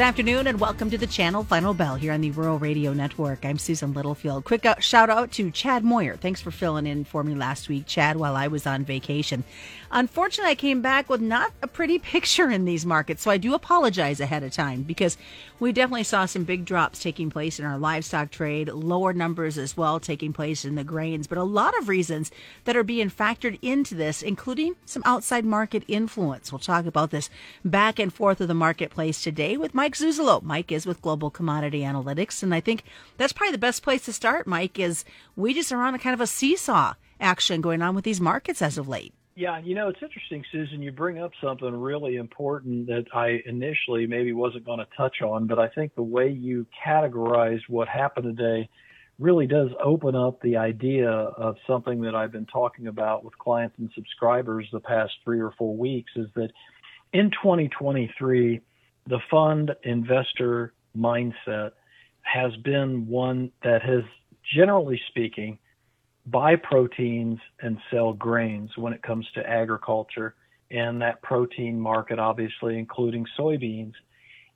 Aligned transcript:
Good 0.00 0.06
afternoon 0.06 0.46
and 0.46 0.58
welcome 0.58 0.88
to 0.88 0.96
the 0.96 1.06
channel 1.06 1.44
Final 1.44 1.74
Bell 1.74 1.94
here 1.96 2.14
on 2.14 2.22
the 2.22 2.30
Rural 2.30 2.58
Radio 2.58 2.94
Network. 2.94 3.44
I'm 3.44 3.58
Susan 3.58 3.92
Littlefield. 3.92 4.44
Quick 4.44 4.64
out, 4.64 4.82
shout 4.82 5.10
out 5.10 5.30
to 5.32 5.50
Chad 5.50 5.84
Moyer. 5.84 6.16
Thanks 6.16 6.40
for 6.40 6.50
filling 6.50 6.86
in 6.86 7.04
for 7.04 7.22
me 7.22 7.34
last 7.34 7.68
week, 7.68 7.84
Chad, 7.84 8.16
while 8.16 8.34
I 8.34 8.48
was 8.48 8.66
on 8.66 8.82
vacation. 8.82 9.44
Unfortunately, 9.90 10.52
I 10.52 10.54
came 10.54 10.80
back 10.80 11.10
with 11.10 11.20
not 11.20 11.52
a 11.60 11.66
pretty 11.66 11.98
picture 12.14 12.48
in 12.48 12.64
these 12.64 12.86
markets, 12.86 13.22
so 13.22 13.30
I 13.30 13.36
do 13.36 13.52
apologize 13.52 14.20
ahead 14.20 14.42
of 14.42 14.52
time 14.52 14.84
because 14.84 15.18
we 15.58 15.70
definitely 15.70 16.04
saw 16.04 16.24
some 16.24 16.44
big 16.44 16.64
drops 16.64 17.02
taking 17.02 17.28
place 17.28 17.58
in 17.58 17.66
our 17.66 17.76
livestock 17.76 18.30
trade, 18.30 18.70
lower 18.70 19.12
numbers 19.12 19.58
as 19.58 19.76
well 19.76 20.00
taking 20.00 20.32
place 20.32 20.64
in 20.64 20.76
the 20.76 20.84
grains, 20.84 21.26
but 21.26 21.36
a 21.36 21.44
lot 21.44 21.76
of 21.76 21.90
reasons 21.90 22.30
that 22.64 22.76
are 22.76 22.82
being 22.82 23.10
factored 23.10 23.58
into 23.60 23.94
this, 23.94 24.22
including 24.22 24.76
some 24.86 25.02
outside 25.04 25.44
market 25.44 25.84
influence. 25.88 26.50
We'll 26.50 26.60
talk 26.60 26.86
about 26.86 27.10
this 27.10 27.28
back 27.62 27.98
and 27.98 28.10
forth 28.10 28.40
of 28.40 28.48
the 28.48 28.54
marketplace 28.54 29.22
today 29.22 29.58
with 29.58 29.74
Mike 29.90 29.96
Zuzolo. 29.96 30.40
Mike 30.40 30.70
is 30.70 30.86
with 30.86 31.02
Global 31.02 31.30
Commodity 31.30 31.80
Analytics, 31.80 32.44
and 32.44 32.54
I 32.54 32.60
think 32.60 32.84
that's 33.16 33.32
probably 33.32 33.50
the 33.50 33.58
best 33.58 33.82
place 33.82 34.04
to 34.04 34.12
start, 34.12 34.46
Mike, 34.46 34.78
is 34.78 35.04
we 35.34 35.52
just 35.52 35.72
are 35.72 35.82
on 35.82 35.96
a 35.96 35.98
kind 35.98 36.14
of 36.14 36.20
a 36.20 36.28
seesaw 36.28 36.94
action 37.20 37.60
going 37.60 37.82
on 37.82 37.96
with 37.96 38.04
these 38.04 38.20
markets 38.20 38.62
as 38.62 38.78
of 38.78 38.86
late. 38.86 39.12
Yeah, 39.34 39.58
you 39.58 39.74
know, 39.74 39.88
it's 39.88 40.00
interesting, 40.00 40.44
Susan. 40.52 40.80
You 40.80 40.92
bring 40.92 41.18
up 41.18 41.32
something 41.42 41.74
really 41.74 42.14
important 42.14 42.86
that 42.86 43.06
I 43.12 43.42
initially 43.46 44.06
maybe 44.06 44.32
wasn't 44.32 44.64
going 44.64 44.78
to 44.78 44.86
touch 44.96 45.22
on, 45.22 45.48
but 45.48 45.58
I 45.58 45.66
think 45.66 45.96
the 45.96 46.04
way 46.04 46.28
you 46.28 46.68
categorized 46.86 47.62
what 47.66 47.88
happened 47.88 48.36
today 48.36 48.68
really 49.18 49.48
does 49.48 49.70
open 49.82 50.14
up 50.14 50.40
the 50.40 50.56
idea 50.56 51.10
of 51.10 51.56
something 51.66 52.02
that 52.02 52.14
I've 52.14 52.30
been 52.30 52.46
talking 52.46 52.86
about 52.86 53.24
with 53.24 53.36
clients 53.38 53.74
and 53.80 53.90
subscribers 53.96 54.68
the 54.70 54.78
past 54.78 55.14
three 55.24 55.40
or 55.40 55.50
four 55.58 55.76
weeks 55.76 56.12
is 56.14 56.28
that 56.36 56.52
in 57.12 57.32
2023, 57.32 58.60
the 59.06 59.20
fund 59.30 59.72
investor 59.82 60.72
mindset 60.96 61.72
has 62.22 62.54
been 62.64 63.06
one 63.06 63.50
that 63.62 63.82
has, 63.82 64.02
generally 64.54 65.00
speaking, 65.08 65.58
buy 66.26 66.56
proteins 66.56 67.38
and 67.60 67.78
sell 67.90 68.12
grains 68.12 68.70
when 68.76 68.92
it 68.92 69.02
comes 69.02 69.26
to 69.34 69.48
agriculture 69.48 70.34
and 70.70 71.02
that 71.02 71.20
protein 71.22 71.80
market, 71.80 72.18
obviously, 72.18 72.78
including 72.78 73.26
soybeans. 73.38 73.94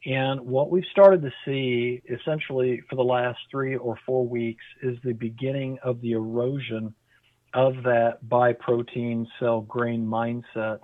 And 0.06 0.41
what 0.42 0.70
we've 0.70 0.84
started 0.92 1.23
to 1.23 1.33
see 1.45 2.03
essentially 2.08 2.83
for 2.89 2.97
the 2.97 3.03
last 3.03 3.39
three 3.51 3.77
or 3.77 3.98
four 4.05 4.27
weeks 4.27 4.62
is 4.83 4.98
the 5.03 5.14
beginning 5.14 5.79
of 5.83 6.01
the 6.01 6.12
erosion 6.12 6.95
of 7.55 7.75
that 7.84 8.29
buy 8.29 8.53
protein, 8.53 9.27
sell 9.41 9.62
grain 9.62 10.06
mindset 10.06 10.81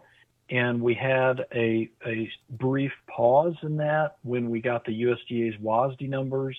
and 0.50 0.80
we 0.82 0.94
had 0.94 1.46
a, 1.54 1.88
a 2.04 2.28
brief 2.50 2.92
pause 3.06 3.54
in 3.62 3.76
that 3.76 4.16
when 4.22 4.50
we 4.50 4.60
got 4.60 4.84
the 4.84 5.02
USDA's 5.02 5.56
WASDE 5.62 6.08
numbers 6.08 6.56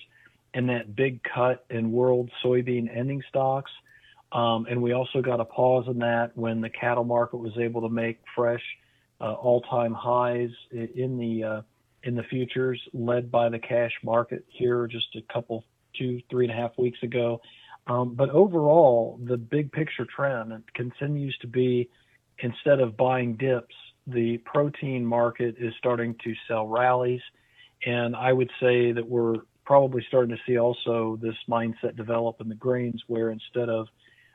and 0.54 0.68
that 0.70 0.96
big 0.96 1.22
cut 1.22 1.64
in 1.68 1.92
world 1.92 2.30
soybean 2.42 2.94
ending 2.94 3.22
stocks. 3.28 3.70
Um, 4.32 4.66
and 4.68 4.82
we 4.82 4.92
also 4.92 5.20
got 5.20 5.40
a 5.40 5.44
pause 5.44 5.84
in 5.88 5.98
that 5.98 6.32
when 6.34 6.62
the 6.62 6.70
cattle 6.70 7.04
market 7.04 7.36
was 7.36 7.52
able 7.58 7.82
to 7.82 7.90
make 7.90 8.18
fresh 8.34 8.62
uh, 9.20 9.34
all-time 9.34 9.92
highs 9.92 10.50
in 10.72 11.18
the 11.18 11.44
uh, 11.44 11.62
in 12.02 12.16
the 12.16 12.22
futures, 12.24 12.80
led 12.92 13.30
by 13.30 13.48
the 13.48 13.58
cash 13.58 13.92
market 14.02 14.44
here 14.48 14.88
just 14.88 15.14
a 15.14 15.22
couple, 15.32 15.64
two, 15.96 16.20
three 16.28 16.46
and 16.46 16.52
a 16.52 16.56
half 16.56 16.76
weeks 16.76 17.00
ago. 17.02 17.40
Um, 17.86 18.14
but 18.14 18.30
overall, 18.30 19.20
the 19.22 19.36
big 19.36 19.70
picture 19.70 20.04
trend 20.04 20.64
continues 20.74 21.36
to 21.42 21.46
be 21.46 21.88
instead 22.38 22.80
of 22.80 22.96
buying 22.96 23.36
dips, 23.36 23.74
the 24.06 24.38
protein 24.38 25.04
market 25.04 25.56
is 25.58 25.72
starting 25.78 26.14
to 26.24 26.34
sell 26.48 26.66
rallies. 26.66 27.20
And 27.84 28.16
I 28.16 28.32
would 28.32 28.50
say 28.60 28.92
that 28.92 29.08
we're 29.08 29.36
probably 29.64 30.04
starting 30.08 30.34
to 30.34 30.42
see 30.46 30.58
also 30.58 31.18
this 31.22 31.36
mindset 31.48 31.96
develop 31.96 32.40
in 32.40 32.48
the 32.48 32.54
grains 32.54 33.02
where 33.06 33.30
instead 33.30 33.68
of 33.68 33.86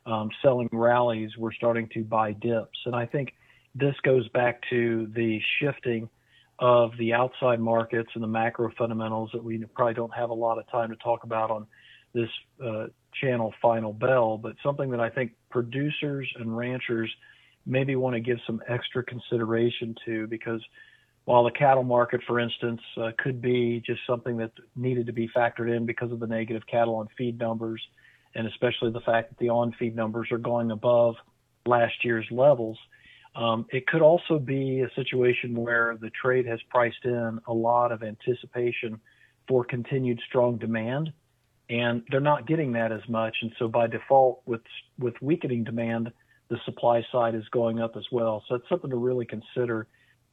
um, 0.05 0.29
selling 0.41 0.69
rallies, 0.71 1.31
we're 1.37 1.53
starting 1.53 1.89
to 1.93 2.03
buy 2.03 2.31
dips. 2.33 2.79
And 2.85 2.95
I 2.95 3.05
think 3.05 3.33
this 3.75 3.95
goes 4.03 4.27
back 4.29 4.61
to 4.69 5.11
the 5.13 5.39
shifting 5.59 6.09
of 6.59 6.91
the 6.97 7.13
outside 7.13 7.59
markets 7.59 8.09
and 8.15 8.23
the 8.23 8.27
macro 8.27 8.71
fundamentals 8.77 9.29
that 9.33 9.43
we 9.43 9.63
probably 9.75 9.93
don't 9.93 10.13
have 10.13 10.29
a 10.29 10.33
lot 10.33 10.57
of 10.57 10.67
time 10.71 10.89
to 10.89 10.95
talk 10.97 11.23
about 11.23 11.51
on 11.51 11.67
this 12.13 12.29
uh, 12.65 12.87
channel 13.21 13.53
final 13.61 13.93
bell, 13.93 14.37
but 14.37 14.55
something 14.63 14.89
that 14.91 14.99
I 14.99 15.09
think 15.09 15.33
producers 15.49 16.31
and 16.39 16.57
ranchers– 16.57 17.13
maybe 17.67 17.95
want 17.95 18.15
to 18.15 18.19
give 18.19 18.37
some 18.47 18.61
extra 18.67 19.03
consideration 19.03 19.93
to 20.05 20.25
because 20.27 20.61
while 21.25 21.43
the 21.43 21.51
cattle 21.51 21.83
market, 21.83 22.21
for 22.25 22.39
instance, 22.39 22.79
uh, 22.95 23.11
could 23.17 23.41
be 23.41 23.83
just 23.85 23.99
something 24.07 24.37
that 24.37 24.51
needed 24.77 25.07
to 25.07 25.13
be 25.13 25.29
factored 25.35 25.75
in 25.75 25.85
because 25.85 26.09
of 26.11 26.21
the 26.21 26.27
negative 26.27 26.63
cattle 26.71 26.95
on 26.95 27.09
feed 27.17 27.37
numbers, 27.37 27.81
and 28.33 28.47
especially 28.47 28.91
the 28.91 29.01
fact 29.01 29.29
that 29.29 29.37
the 29.37 29.49
on 29.49 29.73
feed 29.77 29.93
numbers 29.93 30.29
are 30.31 30.37
going 30.37 30.71
above 30.71 31.15
last 31.65 31.93
year's 32.05 32.25
levels, 32.31 32.77
um, 33.35 33.65
it 33.71 33.85
could 33.87 34.01
also 34.01 34.39
be 34.39 34.81
a 34.81 34.89
situation 34.95 35.53
where 35.53 35.97
the 35.99 36.09
trade 36.11 36.45
has 36.47 36.59
priced 36.69 37.03
in 37.03 37.39
a 37.45 37.53
lot 37.53 37.91
of 37.91 38.03
anticipation 38.03 38.99
for 39.49 39.65
continued 39.65 40.21
strong 40.29 40.57
demand, 40.57 41.11
and 41.69 42.03
they're 42.09 42.21
not 42.21 42.47
getting 42.47 42.71
that 42.71 42.93
as 42.93 43.01
much. 43.09 43.35
And 43.41 43.51
so 43.59 43.67
by 43.67 43.87
default, 43.87 44.41
with 44.45 44.61
with 44.97 45.13
weakening 45.21 45.65
demand, 45.65 46.13
the 46.49 46.57
supply 46.65 47.05
side 47.11 47.35
is 47.35 47.47
going 47.49 47.79
up 47.79 47.95
as 47.95 48.05
well. 48.11 48.43
So 48.47 48.55
it's 48.55 48.69
something 48.69 48.89
to 48.89 48.95
really 48.95 49.25
consider 49.25 49.87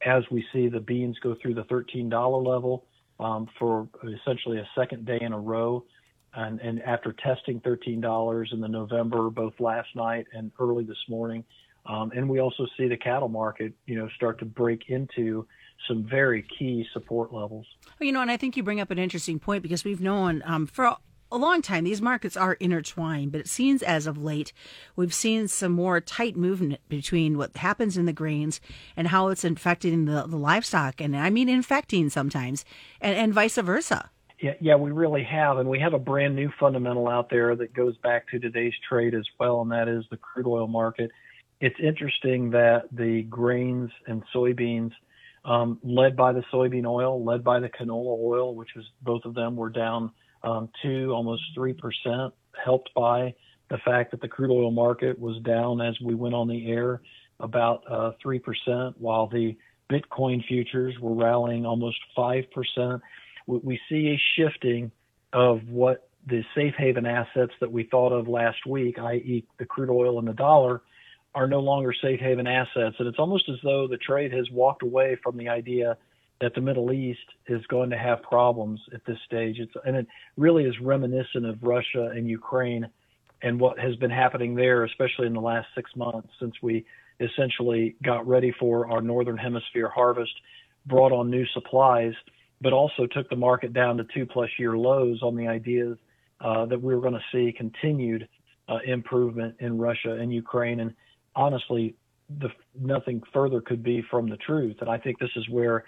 as 0.05 0.23
we 0.29 0.45
see 0.53 0.67
the 0.67 0.79
beans 0.79 1.17
go 1.21 1.35
through 1.41 1.55
the 1.55 1.63
$13 1.63 2.45
level 2.45 2.85
um, 3.19 3.47
for 3.57 3.87
essentially 4.03 4.59
a 4.59 4.67
second 4.77 5.05
day 5.05 5.19
in 5.21 5.33
a 5.33 5.39
row. 5.39 5.83
And, 6.33 6.59
and 6.59 6.81
after 6.81 7.13
testing 7.13 7.61
$13 7.61 8.53
in 8.53 8.59
the 8.59 8.67
November, 8.67 9.29
both 9.29 9.53
last 9.59 9.87
night 9.95 10.25
and 10.33 10.51
early 10.59 10.83
this 10.83 10.97
morning, 11.07 11.45
um, 11.85 12.11
and 12.15 12.27
we 12.27 12.39
also 12.39 12.65
see 12.77 12.87
the 12.87 12.97
cattle 12.97 13.29
market, 13.29 13.73
you 13.85 13.95
know, 13.95 14.09
start 14.15 14.39
to 14.39 14.45
break 14.45 14.89
into 14.89 15.47
some 15.87 16.03
very 16.03 16.43
key 16.57 16.85
support 16.93 17.31
levels. 17.31 17.67
Well, 17.99 18.07
you 18.07 18.11
know, 18.11 18.21
and 18.21 18.31
I 18.31 18.37
think 18.37 18.57
you 18.57 18.63
bring 18.63 18.81
up 18.81 18.91
an 18.91 18.97
interesting 18.97 19.39
point 19.39 19.61
because 19.61 19.83
we've 19.83 20.01
known 20.01 20.41
um, 20.45 20.65
for 20.65 20.97
a 21.31 21.37
long 21.37 21.61
time. 21.61 21.83
These 21.83 22.01
markets 22.01 22.37
are 22.37 22.53
intertwined, 22.53 23.31
but 23.31 23.41
it 23.41 23.47
seems 23.47 23.81
as 23.83 24.07
of 24.07 24.17
late 24.17 24.53
we've 24.95 25.13
seen 25.13 25.47
some 25.47 25.71
more 25.71 25.99
tight 25.99 26.35
movement 26.35 26.79
between 26.87 27.37
what 27.37 27.57
happens 27.57 27.97
in 27.97 28.05
the 28.05 28.13
grains 28.13 28.61
and 28.95 29.07
how 29.07 29.29
it's 29.29 29.43
infecting 29.43 30.05
the, 30.05 30.25
the 30.27 30.37
livestock, 30.37 31.01
and 31.01 31.15
I 31.15 31.29
mean 31.29 31.49
infecting 31.49 32.09
sometimes, 32.09 32.63
and, 33.01 33.15
and 33.15 33.33
vice 33.33 33.57
versa. 33.57 34.09
Yeah, 34.39 34.53
yeah, 34.59 34.75
we 34.75 34.91
really 34.91 35.23
have, 35.23 35.57
and 35.57 35.69
we 35.69 35.79
have 35.79 35.93
a 35.93 35.99
brand 35.99 36.35
new 36.35 36.51
fundamental 36.59 37.07
out 37.07 37.29
there 37.29 37.55
that 37.55 37.73
goes 37.73 37.97
back 37.97 38.27
to 38.29 38.39
today's 38.39 38.73
trade 38.87 39.15
as 39.15 39.25
well, 39.39 39.61
and 39.61 39.71
that 39.71 39.87
is 39.87 40.03
the 40.11 40.17
crude 40.17 40.45
oil 40.45 40.67
market. 40.67 41.11
It's 41.61 41.79
interesting 41.81 42.51
that 42.51 42.83
the 42.91 43.23
grains 43.23 43.91
and 44.07 44.23
soybeans, 44.35 44.91
um, 45.45 45.79
led 45.83 46.17
by 46.17 46.33
the 46.33 46.43
soybean 46.51 46.85
oil, 46.85 47.23
led 47.23 47.43
by 47.43 47.59
the 47.59 47.69
canola 47.69 48.19
oil, 48.19 48.53
which 48.55 48.75
was 48.75 48.85
both 49.01 49.23
of 49.23 49.35
them 49.35 49.55
were 49.55 49.69
down 49.69 50.11
um, 50.45 50.69
to 50.83 51.11
almost 51.11 51.43
3%, 51.57 52.31
helped 52.63 52.93
by 52.93 53.33
the 53.69 53.77
fact 53.79 54.11
that 54.11 54.21
the 54.21 54.27
crude 54.27 54.51
oil 54.51 54.71
market 54.71 55.19
was 55.19 55.41
down 55.41 55.81
as 55.81 55.99
we 55.99 56.13
went 56.13 56.35
on 56.35 56.47
the 56.47 56.71
air 56.71 57.01
about 57.39 57.83
uh, 57.89 58.11
3%, 58.23 58.93
while 58.97 59.27
the 59.27 59.57
Bitcoin 59.91 60.45
futures 60.45 60.95
were 60.99 61.13
rallying 61.13 61.65
almost 61.65 61.97
5%. 62.17 63.01
We 63.47 63.79
see 63.89 64.09
a 64.09 64.21
shifting 64.35 64.91
of 65.33 65.67
what 65.67 66.09
the 66.27 66.43
safe 66.55 66.73
haven 66.77 67.05
assets 67.05 67.51
that 67.59 67.71
we 67.71 67.83
thought 67.83 68.11
of 68.11 68.27
last 68.27 68.65
week, 68.65 68.97
i.e., 68.97 69.45
the 69.59 69.65
crude 69.65 69.91
oil 69.91 70.17
and 70.17 70.27
the 70.27 70.33
dollar, 70.33 70.81
are 71.35 71.47
no 71.47 71.59
longer 71.59 71.93
safe 71.93 72.19
haven 72.19 72.47
assets. 72.47 72.95
And 72.97 73.07
it's 73.07 73.19
almost 73.19 73.49
as 73.49 73.57
though 73.63 73.87
the 73.87 73.97
trade 73.97 74.31
has 74.31 74.49
walked 74.49 74.81
away 74.81 75.17
from 75.21 75.37
the 75.37 75.49
idea 75.49 75.97
that 76.41 76.53
the 76.53 76.61
Middle 76.61 76.91
East 76.91 77.27
is 77.47 77.65
going 77.67 77.89
to 77.89 77.97
have 77.97 78.21
problems 78.21 78.79
at 78.93 79.05
this 79.05 79.17
stage. 79.25 79.59
It's, 79.59 79.73
and 79.85 79.95
it 79.95 80.07
really 80.37 80.65
is 80.65 80.75
reminiscent 80.81 81.45
of 81.45 81.61
Russia 81.61 82.11
and 82.15 82.29
Ukraine 82.29 82.87
and 83.41 83.59
what 83.59 83.79
has 83.79 83.95
been 83.97 84.11
happening 84.11 84.55
there, 84.55 84.83
especially 84.83 85.27
in 85.27 85.33
the 85.33 85.41
last 85.41 85.67
six 85.75 85.91
months 85.95 86.29
since 86.39 86.53
we 86.61 86.85
essentially 87.19 87.95
got 88.03 88.27
ready 88.27 88.53
for 88.59 88.89
our 88.91 89.01
Northern 89.01 89.37
Hemisphere 89.37 89.87
harvest, 89.87 90.33
brought 90.85 91.11
on 91.11 91.29
new 91.29 91.45
supplies, 91.53 92.13
but 92.61 92.73
also 92.73 93.05
took 93.05 93.29
the 93.29 93.35
market 93.35 93.73
down 93.73 93.97
to 93.97 94.05
two 94.13 94.25
plus 94.25 94.49
year 94.57 94.77
lows 94.77 95.21
on 95.21 95.35
the 95.35 95.47
ideas 95.47 95.97
uh, 96.41 96.65
that 96.65 96.81
we 96.81 96.93
were 96.93 97.01
going 97.01 97.13
to 97.13 97.19
see 97.31 97.53
continued 97.55 98.27
uh, 98.67 98.79
improvement 98.85 99.55
in 99.59 99.77
Russia 99.77 100.13
and 100.13 100.33
Ukraine. 100.33 100.79
And 100.79 100.93
honestly, 101.35 101.95
the, 102.39 102.49
nothing 102.79 103.21
further 103.31 103.61
could 103.61 103.83
be 103.83 104.03
from 104.09 104.29
the 104.29 104.37
truth. 104.37 104.77
And 104.81 104.89
I 104.89 104.97
think 104.97 105.19
this 105.19 105.29
is 105.35 105.47
where 105.49 105.85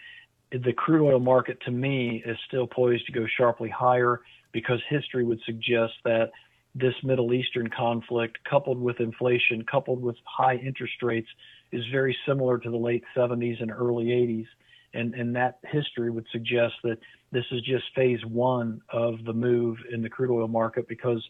the 0.51 0.73
crude 0.73 1.05
oil 1.05 1.19
market 1.19 1.59
to 1.65 1.71
me 1.71 2.23
is 2.25 2.37
still 2.47 2.67
poised 2.67 3.05
to 3.07 3.11
go 3.11 3.25
sharply 3.37 3.69
higher 3.69 4.21
because 4.51 4.79
history 4.89 5.23
would 5.23 5.39
suggest 5.45 5.93
that 6.05 6.31
this 6.73 6.93
Middle 7.03 7.33
Eastern 7.33 7.69
conflict, 7.69 8.37
coupled 8.49 8.79
with 8.79 8.99
inflation, 8.99 9.65
coupled 9.69 10.01
with 10.01 10.15
high 10.25 10.55
interest 10.55 10.93
rates, 11.01 11.27
is 11.71 11.83
very 11.91 12.15
similar 12.25 12.57
to 12.59 12.69
the 12.69 12.77
late 12.77 13.03
70s 13.15 13.61
and 13.61 13.71
early 13.71 14.05
80s. 14.05 14.47
and 14.93 15.13
and 15.15 15.35
that 15.35 15.59
history 15.63 16.09
would 16.09 16.25
suggest 16.31 16.75
that 16.83 16.97
this 17.31 17.43
is 17.51 17.61
just 17.61 17.83
phase 17.93 18.23
one 18.25 18.81
of 18.89 19.25
the 19.25 19.33
move 19.33 19.77
in 19.91 20.01
the 20.01 20.09
crude 20.09 20.31
oil 20.31 20.47
market 20.47 20.87
because 20.87 21.21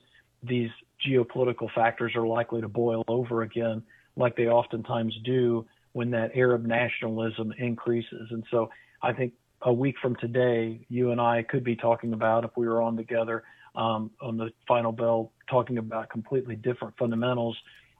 these 0.44 0.70
geopolitical 1.08 1.72
factors 1.74 2.14
are 2.16 2.28
likely 2.28 2.62
to 2.62 2.68
boil 2.68 3.04
over 3.08 3.42
again, 3.42 3.82
like 4.16 4.36
they 4.36 4.48
oftentimes 4.48 5.18
do 5.24 5.66
when 5.94 6.12
that 6.12 6.32
Arab 6.36 6.66
nationalism 6.66 7.52
increases. 7.58 8.28
And 8.30 8.44
so 8.52 8.70
I 9.02 9.14
think 9.14 9.34
a 9.62 9.74
week 9.74 9.96
from 10.02 10.16
today, 10.16 10.86
you 10.90 11.12
and 11.12 11.20
I 11.20 11.44
could 11.44 11.64
be 11.64 11.76
talking 11.76 12.14
about 12.14 12.44
if 12.44 12.52
we 12.56 12.68
were 12.68 12.82
on 12.82 12.96
together 12.96 13.44
um, 13.76 14.12
on 14.22 14.38
the 14.38 14.52
final 14.68 14.92
bell, 14.92 15.32
talking 15.50 15.78
about 15.78 16.10
completely 16.10 16.56
different 16.56 16.96
fundamentals, 16.98 17.58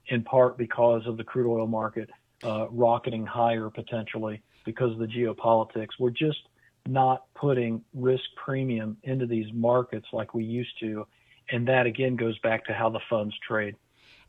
in 0.08 0.24
part 0.24 0.58
because 0.58 1.06
of 1.06 1.18
the 1.18 1.24
crude 1.24 1.52
oil 1.52 1.68
market 1.68 2.10
uh, 2.44 2.68
rocketing 2.70 3.26
higher 3.26 3.70
potentially 3.70 4.42
because 4.66 4.92
of 4.92 5.00
the 5.00 5.08
geopolitics. 5.08 5.90
We're 6.00 6.10
just 6.10 6.40
not 6.88 7.26
putting 7.36 7.84
risk 7.94 8.24
premium 8.36 8.98
into 9.04 9.26
these 9.26 9.48
markets 9.54 10.08
like 10.14 10.34
we 10.34 10.44
used 10.44 10.80
to. 10.80 11.06
And 11.52 11.68
that 11.68 11.86
again 11.86 12.16
goes 12.16 12.38
back 12.40 12.66
to 12.66 12.74
how 12.74 12.90
the 12.90 13.00
funds 13.10 13.36
trade. 13.48 13.76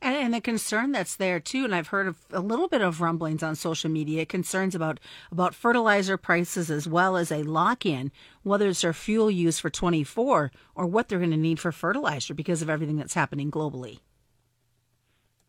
And, 0.00 0.14
and, 0.14 0.34
the 0.34 0.40
concern 0.40 0.92
that's 0.92 1.16
there 1.16 1.40
too, 1.40 1.64
and 1.64 1.74
I've 1.74 1.88
heard 1.88 2.14
a 2.30 2.40
little 2.40 2.68
bit 2.68 2.82
of 2.82 3.00
rumblings 3.00 3.42
on 3.42 3.56
social 3.56 3.90
media, 3.90 4.24
concerns 4.24 4.74
about 4.76 5.00
about 5.32 5.54
fertilizer 5.54 6.16
prices 6.16 6.70
as 6.70 6.86
well 6.86 7.16
as 7.16 7.32
a 7.32 7.42
lock 7.42 7.84
in, 7.84 8.12
whether 8.44 8.68
it's 8.68 8.82
their 8.82 8.92
fuel 8.92 9.30
use 9.30 9.58
for 9.58 9.70
24 9.70 10.52
or 10.76 10.86
what 10.86 11.08
they're 11.08 11.18
going 11.18 11.32
to 11.32 11.36
need 11.36 11.58
for 11.58 11.72
fertilizer 11.72 12.32
because 12.32 12.62
of 12.62 12.70
everything 12.70 12.96
that's 12.96 13.14
happening 13.14 13.50
globally. 13.50 13.98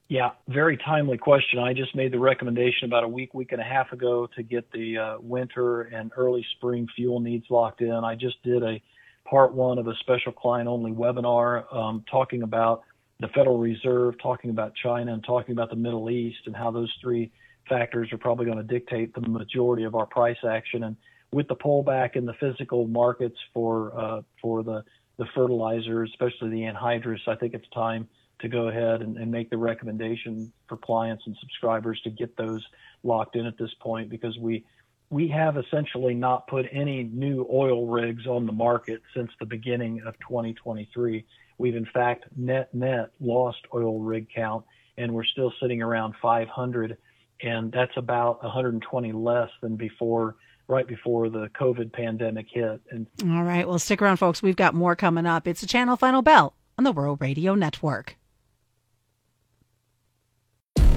Yeah, 0.10 0.32
very 0.48 0.76
timely 0.78 1.20
question. 1.20 1.60
I 1.60 1.74
just 1.74 1.96
made 1.96 2.12
the 2.12 2.18
recommendation 2.18 2.86
about 2.86 3.04
a 3.04 3.08
week, 3.08 3.36
week 3.36 3.52
and 3.52 3.62
a 3.62 3.64
half 3.64 3.92
ago 3.92 4.28
to 4.36 4.42
get 4.42 4.72
the 4.72 4.98
uh, 4.98 5.18
winter 5.20 5.82
and 5.84 6.12
early 6.18 6.44
spring 6.56 6.88
fuel 6.96 7.20
needs 7.20 7.46
locked 7.52 7.82
in. 7.82 7.92
I 7.92 8.16
just 8.16 8.42
did 8.42 8.64
a 8.64 8.82
part 9.30 9.54
one 9.54 9.78
of 9.78 9.88
a 9.88 9.94
special 10.00 10.32
client 10.32 10.68
only 10.68 10.92
webinar 10.92 11.72
um, 11.72 12.04
talking 12.10 12.42
about 12.42 12.82
the 13.20 13.28
Federal 13.30 13.58
Reserve, 13.58 14.16
talking 14.22 14.50
about 14.50 14.74
China, 14.76 15.14
and 15.14 15.24
talking 15.24 15.52
about 15.52 15.70
the 15.70 15.76
Middle 15.76 16.10
East 16.10 16.40
and 16.46 16.56
how 16.56 16.72
those 16.72 16.92
three 17.02 17.32
factors 17.68 18.12
are 18.12 18.18
probably 18.18 18.46
going 18.46 18.58
to 18.58 18.64
dictate 18.64 19.14
the 19.14 19.22
majority 19.22 19.84
of 19.84 19.96
our 19.96 20.06
price 20.06 20.38
action. 20.48 20.84
And 20.84 20.96
with 21.32 21.48
the 21.48 21.56
pullback 21.56 22.16
in 22.16 22.26
the 22.26 22.34
physical 22.40 22.88
markets 22.88 23.38
for 23.54 23.98
uh, 23.98 24.22
for 24.42 24.64
the 24.64 24.84
the 25.18 25.26
fertilizers, 25.36 26.10
especially 26.14 26.50
the 26.50 26.62
anhydrous, 26.62 27.28
I 27.28 27.36
think 27.36 27.54
it's 27.54 27.68
time 27.70 28.08
to 28.40 28.48
go 28.48 28.70
ahead 28.70 29.02
and, 29.02 29.18
and 29.18 29.30
make 29.30 29.50
the 29.50 29.58
recommendation 29.58 30.52
for 30.68 30.78
clients 30.78 31.24
and 31.26 31.36
subscribers 31.42 32.00
to 32.06 32.10
get 32.10 32.38
those 32.38 32.66
locked 33.04 33.36
in 33.36 33.46
at 33.46 33.58
this 33.58 33.74
point 33.82 34.10
because 34.10 34.38
we 34.38 34.64
we 35.10 35.28
have 35.28 35.58
essentially 35.58 36.14
not 36.14 36.48
put 36.48 36.68
any 36.72 37.04
new 37.04 37.46
oil 37.52 37.88
rigs 37.88 38.28
on 38.28 38.46
the 38.46 38.52
market 38.52 39.02
since 39.16 39.32
the 39.40 39.46
beginning 39.46 40.02
of 40.06 40.14
2023. 40.20 41.26
We've 41.60 41.76
in 41.76 41.86
fact 41.94 42.26
net 42.36 42.74
net 42.74 43.12
lost 43.20 43.60
oil 43.74 44.00
rig 44.00 44.28
count 44.34 44.66
and 44.98 45.14
we're 45.14 45.26
still 45.26 45.54
sitting 45.62 45.84
around 45.84 46.16
500 46.22 46.98
and 47.42 47.72
that's 47.72 47.96
about 47.96 48.44
120 48.44 49.12
less 49.12 49.50
than 49.62 49.76
before 49.76 50.36
right 50.68 50.88
before 50.88 51.30
the 51.30 51.50
COVID 51.60 51.92
pandemic 51.94 52.48
hit. 52.52 52.82
And 52.90 53.08
all 53.24 53.44
right, 53.44 53.68
well 53.68 53.78
stick 53.78 54.02
around 54.02 54.18
folks. 54.18 54.42
We've 54.42 54.56
got 54.56 54.74
more 54.74 54.96
coming 54.96 55.26
up. 55.26 55.48
It's 55.48 55.62
the 55.62 55.68
channel 55.68 55.98
final 55.98 56.22
bell 56.22 56.56
on 56.78 56.86
the 56.86 56.94
Rural 56.94 57.18
Radio 57.18 57.54
Network. 57.56 58.16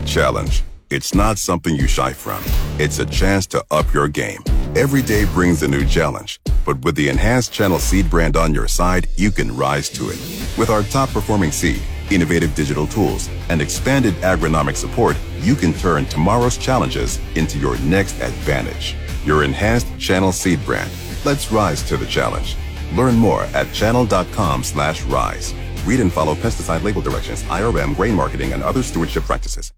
Challenge. 0.07 0.63
It's 0.91 1.15
not 1.15 1.39
something 1.39 1.75
you 1.75 1.89
shy 1.89 2.13
from. 2.13 2.43
It's 2.79 2.99
a 2.99 3.07
chance 3.07 3.47
to 3.49 3.65
up 3.71 3.93
your 3.93 4.09
game. 4.09 4.43
Every 4.75 5.03
day 5.03 5.27
brings 5.27 5.63
a 5.63 5.69
new 5.69 5.85
challenge, 5.85 6.41
but 6.65 6.83
with 6.83 6.95
the 6.95 7.11
enhanced 7.11 7.53
Channel 7.53 7.79
Seed 7.79 8.09
brand 8.09 8.39
on 8.39 8.55
your 8.55 8.67
side, 8.69 9.07
you 9.17 9.31
can 9.31 9.55
rise 9.55 9.91
to 9.91 10.09
it. 10.09 10.19
With 10.57 10.71
our 10.71 10.83
top 10.83 11.11
performing 11.11 11.53
seed, 11.53 11.83
innovative 12.11 12.55
digital 12.55 12.87
tools, 12.87 13.29
and 13.51 13.61
expanded 13.61 14.15
agronomic 14.23 14.77
support, 14.77 15.19
you 15.41 15.57
can 15.57 15.75
turn 15.75 16.07
tomorrow's 16.07 16.57
challenges 16.57 17.21
into 17.37 17.59
your 17.59 17.77
next 17.81 18.19
advantage. 18.23 18.97
Your 19.27 19.45
enhanced 19.45 19.89
Channel 19.99 20.33
Seed 20.33 20.65
brand. 20.65 20.91
Let's 21.23 21.53
rise 21.53 21.83
to 21.83 21.99
the 21.99 22.07
challenge. 22.07 22.57
Learn 22.95 23.17
more 23.17 23.43
at 23.53 23.71
channel.com 23.75 24.65
slash 24.65 25.03
rise. 25.03 25.53
Read 25.85 26.01
and 26.01 26.11
follow 26.11 26.35
pesticide 26.35 26.83
label 26.83 27.03
directions, 27.03 27.43
IRM, 27.43 27.95
grain 27.95 28.15
marketing, 28.15 28.55
and 28.55 28.63
other 28.63 28.83
stewardship 28.83 29.25
practices. 29.25 29.71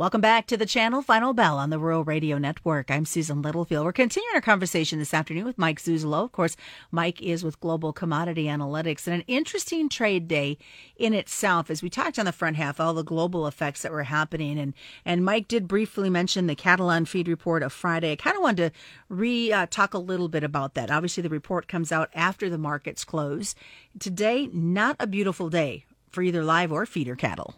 Welcome 0.00 0.22
back 0.22 0.46
to 0.46 0.56
the 0.56 0.64
channel 0.64 1.02
Final 1.02 1.34
Bell 1.34 1.58
on 1.58 1.68
the 1.68 1.78
Rural 1.78 2.04
Radio 2.04 2.38
Network. 2.38 2.90
I'm 2.90 3.04
Susan 3.04 3.42
Littlefield. 3.42 3.84
We're 3.84 3.92
continuing 3.92 4.34
our 4.34 4.40
conversation 4.40 4.98
this 4.98 5.12
afternoon 5.12 5.44
with 5.44 5.58
Mike 5.58 5.78
Zuzolo. 5.78 6.24
Of 6.24 6.32
course, 6.32 6.56
Mike 6.90 7.20
is 7.20 7.44
with 7.44 7.60
Global 7.60 7.92
Commodity 7.92 8.44
Analytics 8.44 9.06
and 9.06 9.16
an 9.16 9.24
interesting 9.26 9.90
trade 9.90 10.26
day 10.26 10.56
in 10.96 11.12
itself. 11.12 11.68
As 11.68 11.82
we 11.82 11.90
talked 11.90 12.18
on 12.18 12.24
the 12.24 12.32
front 12.32 12.56
half, 12.56 12.80
all 12.80 12.94
the 12.94 13.04
global 13.04 13.46
effects 13.46 13.82
that 13.82 13.92
were 13.92 14.04
happening. 14.04 14.58
And, 14.58 14.72
and 15.04 15.22
Mike 15.22 15.48
did 15.48 15.68
briefly 15.68 16.08
mention 16.08 16.46
the 16.46 16.54
cattle 16.54 16.88
on 16.88 17.04
feed 17.04 17.28
report 17.28 17.62
of 17.62 17.70
Friday. 17.70 18.12
I 18.12 18.16
kind 18.16 18.36
of 18.36 18.42
wanted 18.42 18.72
to 18.72 18.80
re 19.10 19.52
uh, 19.52 19.66
talk 19.66 19.92
a 19.92 19.98
little 19.98 20.30
bit 20.30 20.42
about 20.42 20.72
that. 20.76 20.90
Obviously, 20.90 21.22
the 21.22 21.28
report 21.28 21.68
comes 21.68 21.92
out 21.92 22.08
after 22.14 22.48
the 22.48 22.56
markets 22.56 23.04
close. 23.04 23.54
Today, 23.98 24.48
not 24.50 24.96
a 24.98 25.06
beautiful 25.06 25.50
day 25.50 25.84
for 26.08 26.22
either 26.22 26.42
live 26.42 26.72
or 26.72 26.86
feeder 26.86 27.16
cattle. 27.16 27.56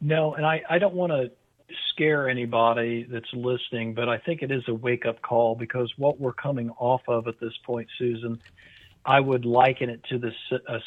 No, 0.00 0.32
and 0.32 0.46
I, 0.46 0.62
I 0.70 0.78
don't 0.78 0.94
want 0.94 1.12
to 1.12 1.30
scare 1.90 2.28
anybody 2.28 3.06
that's 3.10 3.32
listening, 3.32 3.94
but 3.94 4.08
I 4.08 4.18
think 4.18 4.42
it 4.42 4.50
is 4.50 4.62
a 4.68 4.74
wake 4.74 5.06
up 5.06 5.20
call 5.22 5.54
because 5.54 5.92
what 5.96 6.20
we're 6.20 6.32
coming 6.32 6.70
off 6.78 7.02
of 7.08 7.26
at 7.26 7.40
this 7.40 7.54
point, 7.64 7.88
Susan, 7.98 8.40
I 9.04 9.20
would 9.20 9.44
liken 9.44 9.88
it 9.88 10.02
to 10.10 10.18
the 10.18 10.32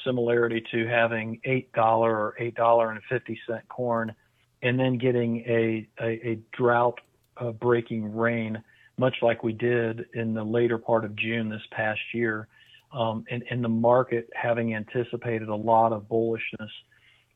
similarity 0.03 0.63
to 0.71 0.87
having 0.87 1.39
eight 1.45 1.71
dollar 1.73 2.11
or 2.11 2.35
eight 2.37 2.55
dollar 2.55 2.91
and 2.91 3.01
fifty 3.09 3.39
cent 3.47 3.67
corn, 3.69 4.13
and 4.61 4.79
then 4.79 4.97
getting 4.97 5.37
a 5.47 5.87
a, 6.01 6.27
a 6.27 6.39
drought 6.51 6.99
uh, 7.37 7.51
breaking 7.51 8.15
rain, 8.15 8.61
much 8.97 9.15
like 9.21 9.43
we 9.43 9.53
did 9.53 10.05
in 10.13 10.33
the 10.33 10.43
later 10.43 10.77
part 10.77 11.05
of 11.05 11.15
June 11.15 11.49
this 11.49 11.61
past 11.71 12.01
year, 12.13 12.47
um, 12.93 13.23
and, 13.31 13.43
and 13.49 13.63
the 13.63 13.69
market 13.69 14.29
having 14.33 14.75
anticipated 14.75 15.47
a 15.47 15.55
lot 15.55 15.93
of 15.93 16.03
bullishness 16.03 16.69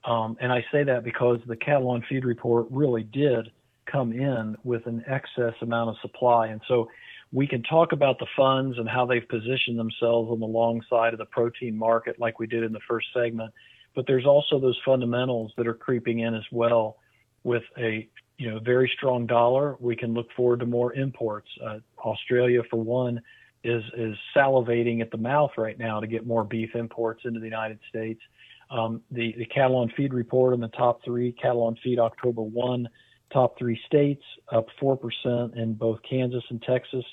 um, 0.05 0.37
and 0.41 0.51
I 0.51 0.65
say 0.71 0.83
that 0.83 1.03
because 1.03 1.39
the 1.47 1.55
cattle 1.55 1.89
on 1.89 2.03
feed 2.09 2.25
report 2.25 2.67
really 2.69 3.03
did 3.03 3.51
come 3.85 4.11
in 4.11 4.55
with 4.63 4.85
an 4.85 5.03
excess 5.07 5.53
amount 5.61 5.89
of 5.89 5.95
supply. 6.01 6.47
And 6.47 6.61
so 6.67 6.89
we 7.31 7.47
can 7.47 7.63
talk 7.63 7.91
about 7.91 8.19
the 8.19 8.27
funds 8.35 8.77
and 8.77 8.87
how 8.87 9.05
they've 9.05 9.27
positioned 9.27 9.77
themselves 9.79 10.29
on 10.31 10.39
the 10.39 10.45
long 10.45 10.81
side 10.89 11.13
of 11.13 11.19
the 11.19 11.25
protein 11.25 11.77
market, 11.77 12.19
like 12.19 12.39
we 12.39 12.47
did 12.47 12.63
in 12.63 12.71
the 12.71 12.79
first 12.87 13.07
segment. 13.13 13.53
But 13.95 14.05
there's 14.07 14.25
also 14.25 14.59
those 14.59 14.79
fundamentals 14.85 15.51
that 15.57 15.67
are 15.67 15.73
creeping 15.73 16.19
in 16.19 16.33
as 16.33 16.45
well. 16.51 16.97
With 17.43 17.63
a 17.77 18.07
you 18.37 18.49
know 18.49 18.59
very 18.59 18.89
strong 18.95 19.27
dollar, 19.27 19.75
we 19.79 19.95
can 19.95 20.13
look 20.13 20.27
forward 20.35 20.61
to 20.61 20.65
more 20.65 20.93
imports. 20.93 21.49
Uh, 21.63 21.79
Australia, 21.99 22.61
for 22.69 22.77
one, 22.81 23.21
is 23.63 23.83
is 23.97 24.15
salivating 24.35 25.01
at 25.01 25.11
the 25.11 25.17
mouth 25.17 25.51
right 25.57 25.77
now 25.77 25.99
to 25.99 26.07
get 26.07 26.25
more 26.25 26.43
beef 26.43 26.73
imports 26.73 27.23
into 27.25 27.39
the 27.39 27.45
United 27.45 27.79
States. 27.89 28.21
Um, 28.69 29.01
the, 29.11 29.33
the 29.37 29.45
cattle 29.45 29.77
on 29.77 29.91
feed 29.95 30.13
report 30.13 30.53
in 30.53 30.59
the 30.59 30.69
top 30.69 31.03
three, 31.03 31.31
cattle 31.33 31.63
on 31.63 31.77
feed 31.83 31.99
October 31.99 32.41
1, 32.41 32.87
top 33.31 33.57
three 33.57 33.79
states, 33.85 34.23
up 34.51 34.67
4% 34.81 35.55
in 35.57 35.73
both 35.73 35.99
Kansas 36.07 36.43
and 36.49 36.61
Texas, 36.61 37.05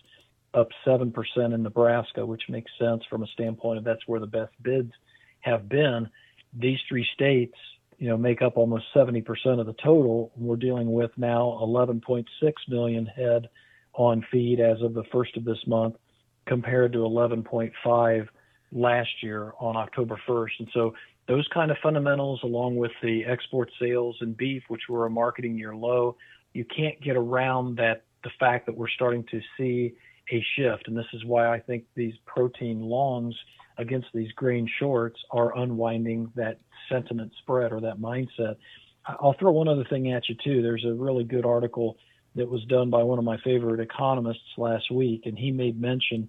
up 0.54 0.69
7% 0.87 1.12
in 1.54 1.62
Nebraska, 1.62 2.25
which 2.25 2.42
makes 2.49 2.71
sense 2.78 3.02
from 3.09 3.23
a 3.23 3.26
standpoint 3.28 3.78
of 3.78 3.85
that's 3.85 4.07
where 4.07 4.21
the 4.21 4.26
best 4.26 4.52
bids 4.62 4.92
have 5.40 5.69
been. 5.69 6.09
These 6.59 6.78
three 6.88 7.07
states, 7.14 7.54
you 7.99 8.09
know, 8.09 8.16
make 8.16 8.42
up 8.42 8.57
almost 8.57 8.87
70% 8.95 9.25
of 9.61 9.66
the 9.66 9.75
total. 9.75 10.33
We're 10.37 10.57
dealing 10.57 10.92
with 10.92 11.11
now 11.16 11.59
11.6 11.62 12.25
million 12.69 13.07
head 13.07 13.49
on 13.95 14.25
feed 14.30 14.61
as 14.61 14.80
of 14.83 14.95
the 14.95 15.04
first 15.12 15.37
of 15.37 15.45
this 15.45 15.59
month, 15.66 15.97
compared 16.47 16.92
to 16.92 16.99
11.5 16.99 18.28
last 18.73 19.11
year 19.23 19.52
on 19.61 19.76
October 19.76 20.21
1st. 20.28 20.50
And 20.61 20.69
so 20.73 20.95
those 21.30 21.46
kind 21.54 21.70
of 21.70 21.76
fundamentals, 21.80 22.40
along 22.42 22.75
with 22.75 22.90
the 23.04 23.25
export 23.25 23.70
sales 23.80 24.16
and 24.20 24.37
beef, 24.37 24.64
which 24.66 24.88
were 24.88 25.06
a 25.06 25.10
marketing 25.10 25.56
year 25.56 25.76
low, 25.76 26.16
you 26.54 26.64
can't 26.64 27.00
get 27.00 27.16
around 27.16 27.76
that 27.76 28.02
the 28.25 28.30
fact 28.40 28.66
that 28.66 28.76
we're 28.76 28.88
starting 28.88 29.25
to 29.30 29.40
see 29.56 29.94
a 30.32 30.44
shift. 30.56 30.88
And 30.88 30.96
this 30.96 31.06
is 31.12 31.25
why 31.25 31.46
I 31.54 31.60
think 31.60 31.84
these 31.94 32.14
protein 32.26 32.80
longs 32.80 33.37
against 33.78 34.08
these 34.12 34.32
grain 34.32 34.68
shorts 34.80 35.20
are 35.30 35.56
unwinding 35.56 36.32
that 36.34 36.58
sentiment 36.90 37.30
spread 37.38 37.72
or 37.72 37.80
that 37.80 38.00
mindset. 38.00 38.56
I'll 39.06 39.37
throw 39.38 39.52
one 39.52 39.68
other 39.68 39.84
thing 39.88 40.12
at 40.12 40.28
you 40.28 40.34
too. 40.42 40.62
There's 40.62 40.84
a 40.84 40.92
really 40.92 41.22
good 41.22 41.46
article 41.46 41.96
that 42.34 42.50
was 42.50 42.64
done 42.64 42.90
by 42.90 43.04
one 43.04 43.20
of 43.20 43.25
my 43.25 43.38
favorite 43.44 43.78
economists 43.78 44.58
last 44.58 44.90
week, 44.90 45.26
and 45.26 45.38
he 45.38 45.52
made 45.52 45.80
mention 45.80 46.28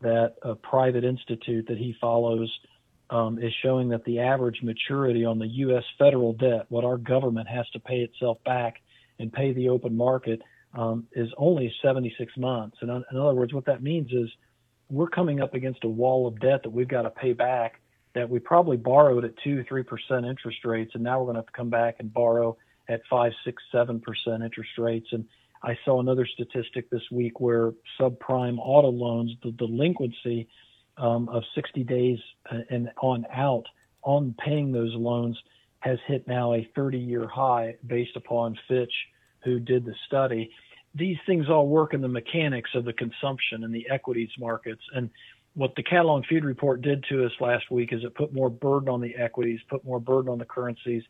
that 0.00 0.36
a 0.40 0.54
private 0.54 1.04
institute 1.04 1.66
that 1.68 1.76
he 1.76 1.94
follows 2.00 2.50
um, 3.10 3.38
is 3.38 3.52
showing 3.62 3.88
that 3.88 4.04
the 4.04 4.20
average 4.20 4.62
maturity 4.62 5.24
on 5.24 5.38
the 5.38 5.46
U.S. 5.46 5.84
federal 5.98 6.32
debt, 6.34 6.66
what 6.68 6.84
our 6.84 6.98
government 6.98 7.48
has 7.48 7.68
to 7.70 7.80
pay 7.80 8.00
itself 8.00 8.38
back 8.44 8.76
and 9.18 9.32
pay 9.32 9.52
the 9.52 9.68
open 9.68 9.96
market, 9.96 10.42
um, 10.74 11.06
is 11.12 11.28
only 11.36 11.72
76 11.82 12.36
months. 12.36 12.76
And 12.80 12.90
in 12.90 13.16
other 13.18 13.34
words, 13.34 13.54
what 13.54 13.64
that 13.66 13.82
means 13.82 14.12
is 14.12 14.28
we're 14.90 15.08
coming 15.08 15.40
up 15.40 15.54
against 15.54 15.84
a 15.84 15.88
wall 15.88 16.26
of 16.26 16.38
debt 16.40 16.62
that 16.62 16.70
we've 16.70 16.88
got 16.88 17.02
to 17.02 17.10
pay 17.10 17.32
back 17.32 17.80
that 18.14 18.28
we 18.28 18.38
probably 18.38 18.76
borrowed 18.76 19.24
at 19.24 19.32
two, 19.44 19.64
three 19.68 19.82
percent 19.82 20.26
interest 20.26 20.64
rates, 20.64 20.92
and 20.94 21.02
now 21.02 21.18
we're 21.18 21.26
going 21.26 21.34
to 21.34 21.40
have 21.40 21.46
to 21.46 21.52
come 21.52 21.70
back 21.70 21.96
and 21.98 22.12
borrow 22.12 22.56
at 22.88 23.00
five, 23.08 23.32
six, 23.44 23.62
seven 23.70 24.00
percent 24.00 24.42
interest 24.42 24.70
rates. 24.78 25.08
And 25.12 25.24
I 25.62 25.76
saw 25.84 26.00
another 26.00 26.26
statistic 26.26 26.88
this 26.90 27.02
week 27.10 27.40
where 27.40 27.72
subprime 28.00 28.56
auto 28.58 28.90
loans, 28.90 29.32
the 29.42 29.52
delinquency 29.52 30.48
um, 30.98 31.28
of 31.28 31.42
60 31.54 31.84
days 31.84 32.18
and 32.70 32.90
on 33.00 33.26
out 33.32 33.64
on 34.02 34.34
paying 34.44 34.72
those 34.72 34.94
loans 34.94 35.38
has 35.80 35.98
hit 36.06 36.26
now 36.26 36.54
a 36.54 36.68
30 36.74 36.98
year 36.98 37.26
high 37.26 37.76
based 37.86 38.16
upon 38.16 38.58
Fitch, 38.66 38.92
who 39.44 39.60
did 39.60 39.84
the 39.84 39.94
study. 40.06 40.50
These 40.94 41.18
things 41.26 41.48
all 41.48 41.68
work 41.68 41.94
in 41.94 42.00
the 42.00 42.08
mechanics 42.08 42.70
of 42.74 42.84
the 42.84 42.92
consumption 42.92 43.64
and 43.64 43.74
the 43.74 43.86
equities 43.90 44.30
markets. 44.38 44.82
And 44.94 45.10
what 45.54 45.74
the 45.76 45.82
cattle 45.82 46.10
on 46.10 46.24
feed 46.24 46.44
report 46.44 46.82
did 46.82 47.04
to 47.10 47.24
us 47.24 47.32
last 47.40 47.70
week 47.70 47.92
is 47.92 48.02
it 48.04 48.14
put 48.14 48.32
more 48.32 48.50
burden 48.50 48.88
on 48.88 49.00
the 49.00 49.14
equities, 49.16 49.60
put 49.68 49.84
more 49.84 50.00
burden 50.00 50.30
on 50.30 50.38
the 50.38 50.44
currencies, 50.44 51.02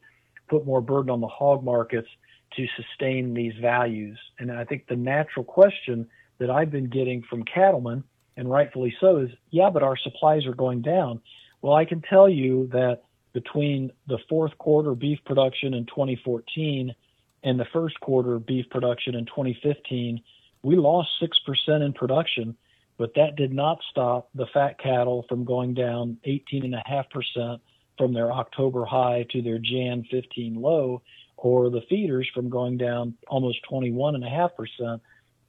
put 0.48 0.66
more 0.66 0.80
burden 0.80 1.10
on 1.10 1.20
the 1.20 1.28
hog 1.28 1.64
markets 1.64 2.08
to 2.56 2.66
sustain 2.76 3.34
these 3.34 3.52
values. 3.60 4.18
And 4.38 4.50
I 4.50 4.64
think 4.64 4.86
the 4.86 4.96
natural 4.96 5.44
question 5.44 6.08
that 6.38 6.50
I've 6.50 6.70
been 6.70 6.88
getting 6.88 7.22
from 7.28 7.44
cattlemen, 7.44 8.04
and 8.38 8.48
rightfully 8.48 8.94
so, 9.00 9.18
is 9.18 9.30
yeah, 9.50 9.68
but 9.68 9.82
our 9.82 9.96
supplies 9.96 10.46
are 10.46 10.54
going 10.54 10.80
down. 10.80 11.20
Well, 11.60 11.74
I 11.74 11.84
can 11.84 12.00
tell 12.00 12.28
you 12.28 12.68
that 12.72 13.02
between 13.32 13.90
the 14.06 14.18
fourth 14.28 14.56
quarter 14.58 14.94
beef 14.94 15.18
production 15.26 15.74
in 15.74 15.86
2014 15.86 16.94
and 17.42 17.60
the 17.60 17.66
first 17.72 17.98
quarter 18.00 18.38
beef 18.38 18.66
production 18.70 19.16
in 19.16 19.26
2015, 19.26 20.22
we 20.62 20.76
lost 20.76 21.10
6% 21.20 21.84
in 21.84 21.92
production, 21.92 22.56
but 22.96 23.14
that 23.16 23.34
did 23.36 23.52
not 23.52 23.80
stop 23.90 24.28
the 24.34 24.46
fat 24.46 24.78
cattle 24.78 25.24
from 25.28 25.44
going 25.44 25.74
down 25.74 26.16
18.5% 26.26 27.58
from 27.96 28.14
their 28.14 28.32
October 28.32 28.84
high 28.84 29.26
to 29.30 29.42
their 29.42 29.58
Jan 29.58 30.04
15 30.10 30.54
low, 30.54 31.02
or 31.36 31.70
the 31.70 31.82
feeders 31.88 32.28
from 32.32 32.48
going 32.48 32.76
down 32.76 33.14
almost 33.26 33.58
21.5% 33.70 35.00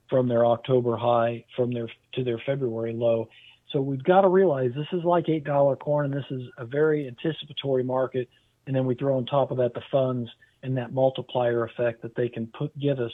from 0.09 0.27
their 0.27 0.45
October 0.45 0.97
high 0.97 1.45
from 1.55 1.71
their 1.71 1.89
to 2.13 2.23
their 2.23 2.41
February 2.45 2.93
low. 2.93 3.29
So 3.71 3.81
we've 3.81 4.03
got 4.03 4.21
to 4.21 4.27
realize 4.27 4.71
this 4.75 4.87
is 4.91 5.03
like 5.03 5.29
eight 5.29 5.43
dollar 5.43 5.75
corn, 5.75 6.05
and 6.05 6.13
this 6.13 6.29
is 6.31 6.43
a 6.57 6.65
very 6.65 7.07
anticipatory 7.07 7.83
market. 7.83 8.29
And 8.67 8.75
then 8.75 8.85
we 8.85 8.95
throw 8.95 9.17
on 9.17 9.25
top 9.25 9.51
of 9.51 9.57
that 9.57 9.73
the 9.73 9.81
funds 9.91 10.29
and 10.61 10.77
that 10.77 10.93
multiplier 10.93 11.63
effect 11.63 12.01
that 12.01 12.15
they 12.15 12.29
can 12.29 12.47
put 12.47 12.77
give 12.77 12.99
us 12.99 13.11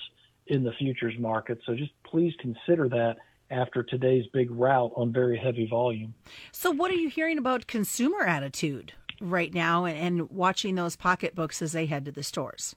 in 0.47 0.63
the 0.63 0.73
futures 0.73 1.15
market. 1.17 1.59
So 1.65 1.75
just 1.75 1.91
please 2.03 2.33
consider 2.39 2.89
that 2.89 3.17
after 3.51 3.83
today's 3.83 4.25
big 4.33 4.49
rout 4.51 4.91
on 4.95 5.13
very 5.13 5.37
heavy 5.37 5.67
volume. 5.67 6.13
So 6.51 6.71
what 6.71 6.91
are 6.91 6.95
you 6.95 7.09
hearing 7.09 7.37
about 7.37 7.67
consumer 7.67 8.23
attitude? 8.23 8.93
right 9.21 9.53
now 9.53 9.85
and 9.85 10.29
watching 10.29 10.75
those 10.75 10.95
pocketbooks 10.95 11.61
as 11.61 11.71
they 11.71 11.85
head 11.85 12.05
to 12.05 12.11
the 12.11 12.23
stores? 12.23 12.75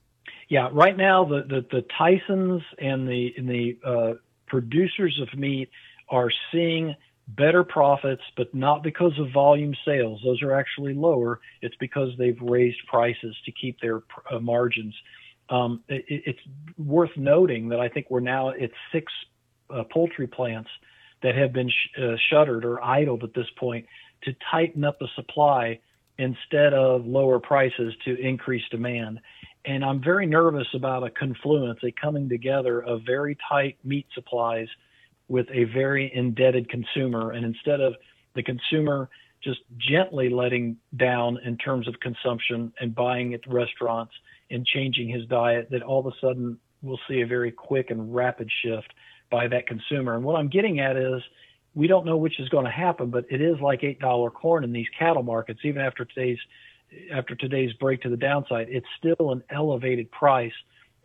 Yeah, 0.49 0.69
right 0.73 0.97
now 0.97 1.25
the 1.25 1.43
the, 1.47 1.65
the 1.71 1.85
Tysons 1.99 2.61
and 2.79 3.07
the 3.07 3.33
and 3.37 3.47
the 3.47 3.77
uh, 3.85 4.13
producers 4.47 5.19
of 5.21 5.37
meat 5.37 5.69
are 6.09 6.31
seeing 6.51 6.95
better 7.27 7.63
profits, 7.63 8.23
but 8.35 8.53
not 8.55 8.81
because 8.81 9.11
of 9.19 9.31
volume 9.31 9.75
sales. 9.85 10.19
Those 10.25 10.41
are 10.41 10.53
actually 10.53 10.95
lower. 10.95 11.39
It's 11.61 11.75
because 11.79 12.09
they've 12.17 12.39
raised 12.41 12.79
prices 12.87 13.37
to 13.45 13.51
keep 13.51 13.79
their 13.79 14.01
uh, 14.31 14.39
margins. 14.39 14.95
Um, 15.49 15.83
it, 15.87 16.03
it's 16.07 16.39
worth 16.79 17.15
noting 17.15 17.69
that 17.69 17.79
I 17.79 17.87
think 17.87 18.07
we're 18.09 18.19
now 18.19 18.49
at 18.49 18.71
six 18.91 19.11
uh, 19.69 19.83
poultry 19.91 20.25
plants 20.25 20.69
that 21.21 21.35
have 21.35 21.53
been 21.53 21.69
sh- 21.69 22.01
uh, 22.01 22.15
shuttered 22.31 22.65
or 22.65 22.83
idled 22.83 23.23
at 23.23 23.35
this 23.35 23.47
point 23.59 23.85
to 24.23 24.33
tighten 24.49 24.83
up 24.83 24.97
the 24.97 25.07
supply 25.15 25.79
instead 26.17 26.73
of 26.73 27.05
lower 27.05 27.39
prices 27.39 27.93
to 28.05 28.19
increase 28.19 28.63
demand. 28.71 29.19
And 29.69 29.85
I'm 29.85 30.01
very 30.01 30.25
nervous 30.25 30.65
about 30.73 31.03
a 31.03 31.11
confluence, 31.11 31.79
a 31.83 31.91
coming 31.91 32.27
together 32.27 32.81
of 32.81 33.03
very 33.05 33.37
tight 33.47 33.77
meat 33.83 34.07
supplies 34.15 34.67
with 35.27 35.45
a 35.53 35.65
very 35.65 36.11
indebted 36.11 36.67
consumer. 36.69 37.33
And 37.33 37.45
instead 37.45 37.79
of 37.79 37.93
the 38.33 38.41
consumer 38.41 39.11
just 39.43 39.59
gently 39.77 40.29
letting 40.29 40.77
down 40.97 41.37
in 41.45 41.55
terms 41.55 41.87
of 41.87 41.99
consumption 41.99 42.73
and 42.81 42.95
buying 42.95 43.35
at 43.35 43.41
restaurants 43.47 44.13
and 44.49 44.65
changing 44.65 45.07
his 45.07 45.27
diet, 45.27 45.67
that 45.69 45.83
all 45.83 45.99
of 45.99 46.07
a 46.07 46.17
sudden 46.19 46.57
we'll 46.81 46.99
see 47.07 47.21
a 47.21 47.27
very 47.27 47.51
quick 47.51 47.91
and 47.91 48.15
rapid 48.15 48.49
shift 48.63 48.91
by 49.29 49.47
that 49.47 49.67
consumer. 49.67 50.15
And 50.15 50.23
what 50.23 50.35
I'm 50.35 50.49
getting 50.49 50.79
at 50.79 50.97
is 50.97 51.21
we 51.75 51.85
don't 51.85 52.07
know 52.07 52.17
which 52.17 52.39
is 52.39 52.49
going 52.49 52.65
to 52.65 52.71
happen, 52.71 53.11
but 53.11 53.25
it 53.29 53.39
is 53.39 53.61
like 53.61 53.83
eight 53.83 53.99
dollar 53.99 54.31
corn 54.31 54.63
in 54.63 54.71
these 54.71 54.89
cattle 54.97 55.21
markets. 55.21 55.59
Even 55.63 55.83
after 55.83 56.05
today's 56.05 56.39
after 57.11 57.35
today's 57.35 57.73
break 57.73 58.01
to 58.01 58.09
the 58.09 58.17
downside, 58.17 58.67
it's 58.69 58.87
still 58.97 59.31
an 59.31 59.43
elevated 59.49 60.11
price. 60.11 60.53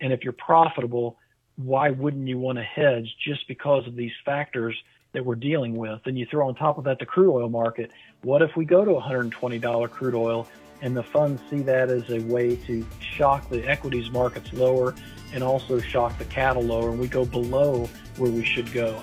And 0.00 0.12
if 0.12 0.22
you're 0.24 0.32
profitable, 0.32 1.18
why 1.56 1.90
wouldn't 1.90 2.26
you 2.26 2.38
want 2.38 2.58
to 2.58 2.64
hedge 2.64 3.14
just 3.24 3.46
because 3.48 3.86
of 3.86 3.96
these 3.96 4.12
factors 4.24 4.76
that 5.12 5.24
we're 5.24 5.34
dealing 5.36 5.76
with? 5.76 6.00
And 6.06 6.18
you 6.18 6.26
throw 6.26 6.48
on 6.48 6.54
top 6.54 6.78
of 6.78 6.84
that 6.84 6.98
the 6.98 7.06
crude 7.06 7.32
oil 7.32 7.48
market. 7.48 7.90
What 8.22 8.42
if 8.42 8.56
we 8.56 8.64
go 8.64 8.84
to 8.84 8.90
$120 8.90 9.90
crude 9.90 10.14
oil 10.14 10.48
and 10.82 10.96
the 10.96 11.02
funds 11.02 11.40
see 11.48 11.60
that 11.60 11.90
as 11.90 12.10
a 12.10 12.20
way 12.20 12.56
to 12.56 12.84
shock 13.00 13.48
the 13.48 13.66
equities 13.68 14.10
markets 14.10 14.52
lower 14.52 14.94
and 15.32 15.42
also 15.42 15.78
shock 15.80 16.18
the 16.18 16.24
cattle 16.26 16.62
lower 16.62 16.90
and 16.90 16.98
we 16.98 17.08
go 17.08 17.24
below 17.24 17.88
where 18.16 18.30
we 18.30 18.44
should 18.44 18.72
go? 18.72 19.00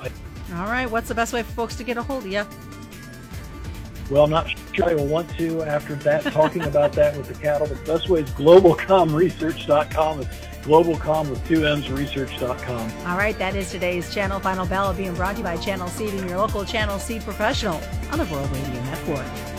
All 0.56 0.66
right. 0.66 0.90
What's 0.90 1.08
the 1.08 1.16
best 1.16 1.34
way 1.34 1.44
for 1.44 1.52
folks 1.54 1.76
to 1.78 1.84
get 1.84 1.98
a 1.98 2.04
hold 2.04 2.26
of 2.26 2.32
you? 2.32 2.46
Well, 4.12 4.26
I'm 4.26 4.30
not 4.30 4.54
sure 4.74 4.90
I 4.90 4.94
will 4.94 5.08
want 5.08 5.30
to 5.38 5.64
after 5.64 5.96
that, 5.96 6.24
talking 6.34 6.64
about 6.64 6.92
that 6.94 7.16
with 7.16 7.30
the 7.30 7.34
cattle. 7.34 7.66
The 7.66 7.76
best 7.86 8.10
way 8.10 8.20
is 8.20 8.30
globalcommresearch.com. 8.32 10.20
It's 10.20 10.48
globalcomm 10.64 11.30
with 11.30 11.48
two 11.48 11.66
M's 11.66 11.90
research.com. 11.90 12.92
All 13.08 13.18
right. 13.18 13.38
That 13.40 13.56
is 13.56 13.72
today's 13.72 14.14
Channel 14.14 14.42
Final 14.42 14.66
Bell 14.66 14.94
being 14.94 15.14
brought 15.16 15.34
to 15.34 15.38
you 15.38 15.44
by 15.46 15.56
Channel 15.56 15.88
Seed 15.88 16.14
and 16.14 16.30
your 16.30 16.40
local 16.40 16.66
Channel 16.66 17.00
Seed 17.00 17.22
professional 17.22 17.82
on 18.12 18.20
the 18.20 18.26
Rural 18.26 18.46
Radio 18.48 18.84
Network. 18.84 19.51